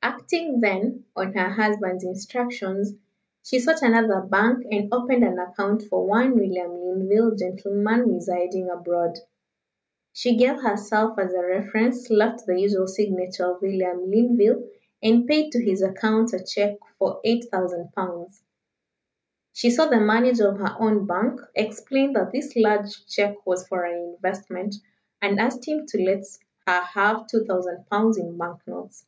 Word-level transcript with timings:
Acting, 0.00 0.60
then, 0.60 1.06
on 1.16 1.34
her 1.34 1.48
husband's 1.48 2.04
instructions, 2.04 2.94
she 3.42 3.58
sought 3.58 3.82
another 3.82 4.20
bank 4.20 4.64
and 4.70 4.94
opened 4.94 5.24
an 5.24 5.40
account 5.40 5.82
for 5.82 6.06
one 6.06 6.36
William 6.36 6.70
Linville, 6.72 7.34
gentleman, 7.34 8.06
residing 8.08 8.70
abroad. 8.70 9.18
She 10.12 10.36
gave 10.36 10.62
herself 10.62 11.18
as 11.18 11.32
a 11.32 11.42
reference, 11.44 12.10
left 12.10 12.46
the 12.46 12.60
usual 12.60 12.86
signature 12.86 13.44
of 13.56 13.60
William 13.60 14.08
Linville, 14.08 14.68
and 15.02 15.26
paid 15.26 15.50
to 15.50 15.60
his 15.60 15.82
account 15.82 16.32
a 16.32 16.44
cheque 16.44 16.78
for 16.96 17.20
8,000 17.24 17.92
pounds. 17.92 18.40
She 19.52 19.68
saw 19.70 19.86
the 19.86 19.98
manager 19.98 20.48
of 20.48 20.58
her 20.58 20.76
own 20.78 21.08
bank, 21.08 21.40
explained 21.56 22.14
that 22.14 22.30
this 22.30 22.54
large 22.54 23.04
cheque 23.08 23.44
was 23.44 23.66
for 23.66 23.82
an 23.84 24.14
investment, 24.14 24.76
and 25.20 25.40
asked 25.40 25.66
him 25.66 25.86
to 25.86 26.04
let 26.04 26.22
her 26.68 26.80
have 26.80 27.26
2,000 27.26 27.86
pounds 27.90 28.16
in 28.16 28.38
bank 28.38 28.60
notes. 28.68 29.06